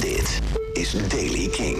Dit 0.00 0.40
is 0.72 1.08
Daily 1.08 1.48
King. 1.48 1.76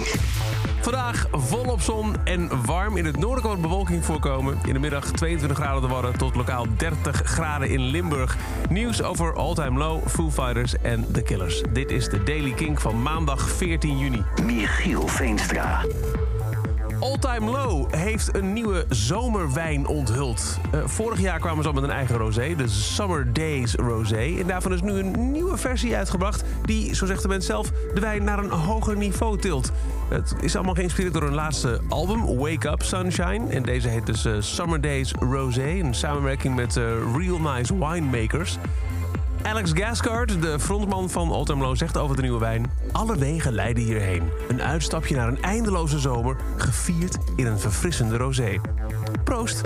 Vandaag 0.81 1.27
volop 1.31 1.81
zon 1.81 2.15
en 2.23 2.65
warm. 2.65 2.97
In 2.97 3.05
het 3.05 3.17
noorden 3.17 3.41
kan 3.41 3.51
wat 3.51 3.61
bewolking 3.61 4.05
voorkomen. 4.05 4.59
In 4.65 4.73
de 4.73 4.79
middag 4.79 5.11
22 5.11 5.57
graden 5.57 5.81
de 5.81 5.87
Wadden 5.87 6.17
tot 6.17 6.35
lokaal 6.35 6.65
30 6.77 7.21
graden 7.23 7.69
in 7.69 7.79
Limburg. 7.79 8.37
Nieuws 8.69 9.01
over 9.01 9.33
All 9.33 9.53
Time 9.53 9.77
Low, 9.77 10.07
Foo 10.07 10.29
Fighters 10.31 10.81
en 10.81 11.11
The 11.11 11.21
Killers. 11.21 11.63
Dit 11.73 11.91
is 11.91 12.09
de 12.09 12.23
Daily 12.23 12.51
King 12.51 12.81
van 12.81 13.01
maandag 13.01 13.49
14 13.49 13.97
juni. 13.97 14.23
Michiel 14.45 15.07
Veenstra. 15.07 15.85
All 16.99 17.17
Time 17.17 17.51
Low 17.51 17.93
heeft 17.93 18.35
een 18.35 18.53
nieuwe 18.53 18.85
zomerwijn 18.89 19.87
onthuld. 19.87 20.59
Uh, 20.75 20.81
vorig 20.85 21.19
jaar 21.19 21.39
kwamen 21.39 21.63
ze 21.63 21.69
al 21.69 21.75
met 21.75 21.83
een 21.83 21.89
eigen 21.89 22.17
rosé, 22.17 22.55
de 22.55 22.67
Summer 22.67 23.33
Days 23.33 23.73
Rosé. 23.75 24.35
En 24.39 24.47
daarvan 24.47 24.73
is 24.73 24.81
nu 24.81 24.91
een 24.91 25.31
nieuwe 25.31 25.57
versie 25.57 25.95
uitgebracht... 25.95 26.43
die, 26.65 26.95
zo 26.95 27.05
zegt 27.05 27.21
de 27.21 27.27
mens 27.27 27.45
zelf, 27.45 27.71
de 27.93 28.01
wijn 28.01 28.23
naar 28.23 28.39
een 28.39 28.49
hoger 28.49 28.97
niveau 28.97 29.37
tilt. 29.37 29.71
Het 30.09 30.35
is 30.41 30.55
allemaal 30.55 30.73
geïnspireerd 30.73 31.13
door 31.13 31.23
hun 31.23 31.33
laatste 31.33 31.81
album, 31.89 32.37
Wake 32.37 32.69
Up 32.69 32.81
Sunshine. 32.81 33.47
En 33.49 33.63
deze 33.63 33.87
heet 33.87 34.05
dus 34.05 34.25
uh, 34.25 34.33
Summer 34.39 34.81
Days 34.81 35.13
Rosé, 35.19 35.67
in 35.67 35.93
samenwerking 35.93 36.55
met 36.55 36.75
uh, 36.75 36.83
Real 37.17 37.39
Nice 37.39 37.77
Winemakers... 37.77 38.57
Alex 39.43 39.71
Gascard, 39.73 40.41
de 40.41 40.59
frontman 40.59 41.09
van 41.09 41.31
Old 41.31 41.77
zegt 41.77 41.97
over 41.97 42.15
de 42.15 42.21
nieuwe 42.21 42.39
wijn... 42.39 42.71
Alle 42.91 43.17
wegen 43.17 43.53
leiden 43.53 43.83
hierheen. 43.83 44.29
Een 44.47 44.61
uitstapje 44.61 45.15
naar 45.15 45.27
een 45.27 45.41
eindeloze 45.41 45.99
zomer... 45.99 46.35
gevierd 46.57 47.17
in 47.35 47.45
een 47.45 47.59
verfrissende 47.59 48.17
rosé. 48.17 48.59
Proost! 49.23 49.61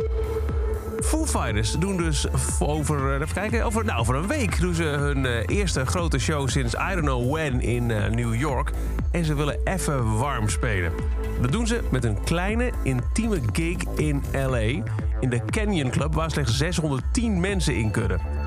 Foo 1.04 1.26
Fighters 1.26 1.72
doen 1.72 1.98
dus 1.98 2.26
over, 2.60 3.14
eh, 3.14 3.22
even 3.22 3.34
kijken, 3.34 3.66
over, 3.66 3.86
nou, 3.86 4.00
over 4.00 4.16
een 4.16 4.28
week 4.28 4.60
doen 4.60 4.74
ze 4.74 4.84
hun 4.84 5.26
uh, 5.26 5.40
eerste 5.46 5.86
grote 5.86 6.20
show 6.20 6.50
sinds 6.50 6.74
I 6.74 6.94
don't 6.94 7.06
know 7.06 7.32
when 7.32 7.62
in 7.62 7.90
uh, 7.90 8.08
New 8.08 8.36
York. 8.36 8.72
En 9.12 9.26
ze 9.26 9.34
willen 9.34 9.60
even 9.64 10.18
warm 10.18 10.50
spelen. 10.50 10.92
Dat 11.42 11.52
doen 11.52 11.68
ze 11.68 11.82
met 11.92 12.04
een 12.04 12.24
kleine, 12.24 12.72
intieme 12.84 13.40
gig 13.52 13.78
in 13.96 14.24
LA. 14.32 14.84
In 15.20 15.30
de 15.30 15.42
Canyon 15.46 15.90
Club, 15.90 16.14
waar 16.14 16.32
slechts 16.32 16.58
610 16.58 17.40
mensen 17.40 17.76
in 17.76 17.92
kunnen. 17.92 18.43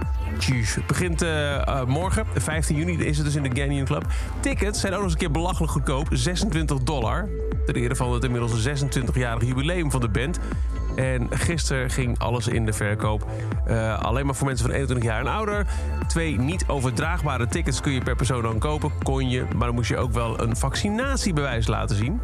Begint 0.86 1.22
uh, 1.22 1.84
morgen, 1.84 2.26
15 2.34 2.76
juni, 2.76 2.98
is 2.98 3.16
het 3.16 3.26
dus 3.26 3.34
in 3.34 3.42
de 3.42 3.48
Canyon 3.48 3.84
Club. 3.84 4.06
Tickets 4.40 4.80
zijn 4.80 4.92
ook 4.92 4.98
nog 4.98 5.08
eens 5.08 5.12
een 5.12 5.26
keer 5.26 5.30
belachelijk 5.30 5.72
goedkoop, 5.72 6.08
26 6.10 6.78
dollar. 6.78 7.28
Ter 7.66 7.76
ere 7.76 7.96
van 7.96 8.12
het 8.12 8.24
inmiddels 8.24 8.68
26-jarige 8.68 9.46
jubileum 9.46 9.90
van 9.90 10.00
de 10.00 10.08
band. 10.08 10.38
En 10.96 11.26
gisteren 11.30 11.90
ging 11.90 12.18
alles 12.18 12.48
in 12.48 12.64
de 12.64 12.72
verkoop. 12.72 13.26
Uh, 13.68 13.98
alleen 14.02 14.26
maar 14.26 14.34
voor 14.34 14.46
mensen 14.46 14.66
van 14.66 14.74
21 14.74 15.10
jaar 15.10 15.20
en 15.20 15.26
ouder. 15.26 15.66
Twee 16.06 16.38
niet 16.38 16.64
overdraagbare 16.66 17.46
tickets 17.46 17.80
kun 17.80 17.92
je 17.92 18.00
per 18.00 18.16
persoon 18.16 18.42
dan 18.42 18.58
kopen. 18.58 18.92
Kon 19.02 19.30
je, 19.30 19.44
maar 19.56 19.66
dan 19.66 19.74
moest 19.74 19.88
je 19.88 19.96
ook 19.96 20.12
wel 20.12 20.40
een 20.40 20.56
vaccinatiebewijs 20.56 21.66
laten 21.66 21.96
zien 21.96 22.20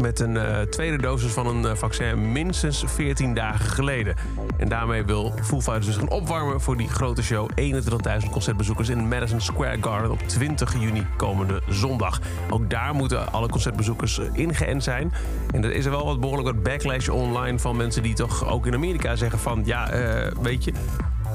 met 0.00 0.20
een 0.20 0.34
uh, 0.34 0.60
tweede 0.60 0.96
dosis 0.96 1.32
van 1.32 1.46
een 1.46 1.62
uh, 1.62 1.74
vaccin 1.74 2.32
minstens 2.32 2.84
14 2.86 3.34
dagen 3.34 3.70
geleden. 3.70 4.14
En 4.56 4.68
daarmee 4.68 5.04
wil 5.04 5.34
Foo 5.42 5.60
Fighters 5.60 5.86
dus 5.86 5.96
gaan 5.96 6.10
opwarmen 6.10 6.60
voor 6.60 6.76
die 6.76 6.88
grote 6.88 7.22
show. 7.22 7.50
21.000 7.60 8.30
concertbezoekers 8.30 8.88
in 8.88 9.08
Madison 9.08 9.40
Square 9.40 9.76
Garden 9.80 10.10
op 10.10 10.18
20 10.18 10.80
juni 10.80 11.06
komende 11.16 11.62
zondag. 11.68 12.20
Ook 12.50 12.70
daar 12.70 12.94
moeten 12.94 13.32
alle 13.32 13.48
concertbezoekers 13.48 14.18
uh, 14.18 14.26
ingeënt 14.32 14.82
zijn. 14.82 15.12
En 15.50 15.64
er 15.64 15.72
is 15.72 15.84
er 15.84 15.90
wel 15.90 16.04
wat 16.04 16.20
behoorlijk 16.20 16.48
wat 16.48 16.62
backlash 16.62 17.08
online 17.08 17.58
van 17.58 17.76
mensen 17.76 18.02
die 18.02 18.14
toch 18.14 18.48
ook 18.48 18.66
in 18.66 18.74
Amerika 18.74 19.16
zeggen 19.16 19.38
van... 19.38 19.62
ja, 19.64 19.90
weet 20.42 20.64
je, 20.64 20.72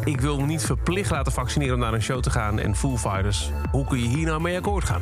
ik 0.04 0.22
wil 0.22 0.40
me 0.40 0.46
niet 0.46 0.66
verplicht 0.66 1.12
laten 1.12 1.32
vaccineren 1.32 1.74
om 1.74 1.80
naar 1.80 1.94
een 1.94 2.02
show 2.02 2.20
te 2.20 2.30
gaan. 2.30 2.60
En 2.60 2.76
Foo 2.76 2.98
Fighters, 2.98 3.52
hoe 3.72 3.86
kun 3.86 4.00
je 4.00 4.08
hier 4.08 4.26
nou 4.26 4.42
mee 4.42 4.58
akkoord 4.58 4.84
gaan? 4.84 5.02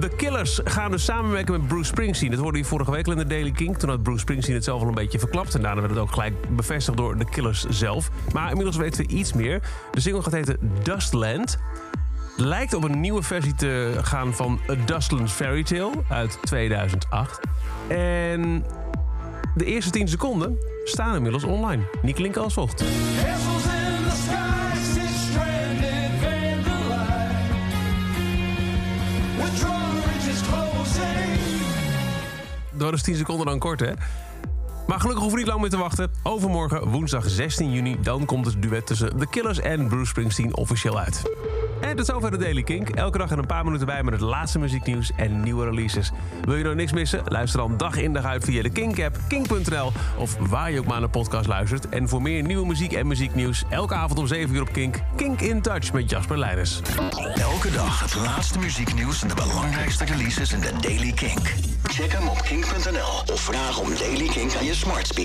De 0.00 0.08
Killers 0.16 0.60
gaan 0.64 0.90
dus 0.90 1.04
samenwerken 1.04 1.52
met 1.52 1.68
Bruce 1.68 1.84
Springsteen. 1.84 2.30
Dat 2.30 2.40
hoorde 2.40 2.58
je 2.58 2.64
vorige 2.64 2.90
week 2.90 3.06
al 3.06 3.12
in 3.12 3.18
de 3.18 3.26
Daily 3.26 3.50
King. 3.50 3.78
Toen 3.78 3.88
had 3.88 4.02
Bruce 4.02 4.20
Springsteen 4.20 4.54
het 4.54 4.64
zelf 4.64 4.82
al 4.82 4.88
een 4.88 4.94
beetje 4.94 5.18
verklapt. 5.18 5.54
En 5.54 5.62
daarna 5.62 5.80
werd 5.80 5.92
het 5.92 6.02
ook 6.02 6.12
gelijk 6.12 6.34
bevestigd 6.56 6.96
door 6.96 7.18
de 7.18 7.24
Killers 7.24 7.66
zelf. 7.68 8.10
Maar 8.32 8.48
inmiddels 8.48 8.76
weten 8.76 9.06
we 9.06 9.12
iets 9.12 9.32
meer. 9.32 9.62
De 9.90 10.00
single 10.00 10.22
gaat 10.22 10.32
heten 10.32 10.58
Dustland. 10.82 11.58
Lijkt 12.36 12.74
op 12.74 12.84
een 12.84 13.00
nieuwe 13.00 13.22
versie 13.22 13.54
te 13.54 13.98
gaan 14.02 14.34
van 14.34 14.60
A 14.70 14.74
Dustland's 14.86 15.32
Fairy 15.32 15.62
Tale 15.62 15.92
uit 16.08 16.38
2008. 16.42 17.40
En 17.88 18.64
de 19.54 19.64
eerste 19.64 19.90
10 19.90 20.08
seconden 20.08 20.58
staan 20.84 21.16
inmiddels 21.16 21.44
online. 21.44 21.82
Die 22.02 22.14
klinken 22.14 22.42
als 22.42 22.54
volgt. 22.54 22.84
Dat 32.78 32.92
is 32.92 33.02
10 33.02 33.16
seconden 33.16 33.46
dan 33.46 33.58
kort, 33.58 33.80
hè? 33.80 33.92
Maar 34.88 35.00
gelukkig 35.00 35.22
hoeven 35.22 35.38
we 35.38 35.44
niet 35.44 35.46
lang 35.46 35.60
meer 35.60 35.70
te 35.70 35.76
wachten. 35.76 36.10
Overmorgen, 36.22 36.88
woensdag 36.88 37.28
16 37.28 37.72
juni, 37.72 37.96
dan 38.00 38.24
komt 38.24 38.46
het 38.46 38.62
duet 38.62 38.86
tussen 38.86 39.18
The 39.18 39.26
Killers 39.26 39.60
en 39.60 39.88
Bruce 39.88 40.06
Springsteen 40.06 40.56
officieel 40.56 40.98
uit. 40.98 41.22
En 41.80 41.96
tot 41.96 42.06
zover 42.06 42.30
de 42.30 42.36
Daily 42.36 42.62
Kink. 42.62 42.88
Elke 42.88 43.18
dag 43.18 43.30
en 43.30 43.38
een 43.38 43.46
paar 43.46 43.64
minuten 43.64 43.86
bij 43.86 44.02
met 44.02 44.12
het 44.12 44.22
laatste 44.22 44.58
muzieknieuws 44.58 45.10
en 45.16 45.40
nieuwe 45.40 45.64
releases. 45.64 46.10
Wil 46.44 46.54
je 46.54 46.62
nou 46.62 46.74
niks 46.74 46.92
missen? 46.92 47.22
Luister 47.24 47.60
dan 47.60 47.76
dag 47.76 47.96
in 47.96 48.12
dag 48.12 48.24
uit 48.24 48.44
via 48.44 48.62
de 48.62 48.70
Kink-app, 48.70 49.16
kink.nl... 49.28 49.92
of 50.16 50.36
waar 50.36 50.70
je 50.70 50.78
ook 50.78 50.84
maar 50.84 51.00
naar 51.00 51.10
de 51.12 51.18
podcast 51.18 51.46
luistert. 51.46 51.88
En 51.88 52.08
voor 52.08 52.22
meer 52.22 52.42
nieuwe 52.42 52.66
muziek 52.66 52.92
en 52.92 53.06
muzieknieuws... 53.06 53.64
elke 53.70 53.94
avond 53.94 54.18
om 54.18 54.26
7 54.26 54.54
uur 54.54 54.60
op 54.60 54.72
Kink, 54.72 54.96
Kink 55.16 55.40
in 55.40 55.62
Touch 55.62 55.92
met 55.92 56.10
Jasper 56.10 56.38
Leiders. 56.38 56.80
Elke 57.34 57.70
dag 57.70 58.00
het 58.00 58.14
laatste 58.14 58.58
muzieknieuws 58.58 59.22
en 59.22 59.28
de 59.28 59.34
belangrijkste 59.34 60.04
releases 60.04 60.52
in 60.52 60.60
de 60.60 60.72
Daily 60.80 61.12
Kink. 61.12 61.54
Check 61.82 62.12
hem 62.12 62.28
op 62.28 62.42
kink.nl 62.42 63.32
of 63.32 63.40
vraag 63.40 63.78
om 63.78 63.88
Daily 63.98 64.28
Kink 64.28 64.54
aan 64.54 64.64
je 64.64 64.74
smart 64.78 65.08
speaker. 65.08 65.18